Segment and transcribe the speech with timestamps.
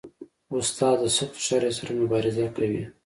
[0.55, 2.83] استاد د سختو شرایطو سره مبارزه کوي.